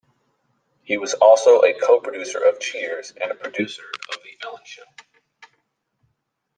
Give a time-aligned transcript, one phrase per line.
[0.81, 4.81] He was also a co-producer of "Cheers" and producer of "The Ellen Show".